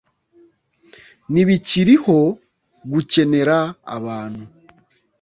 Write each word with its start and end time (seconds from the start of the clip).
ntibikiriho 1.31 2.17
gukenera 2.91 3.57
abantu 3.95 4.43